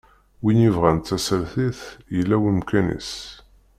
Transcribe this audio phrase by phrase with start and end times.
[0.41, 1.81] Win yebɣan tasertit,
[2.15, 3.11] yella wemkan-is.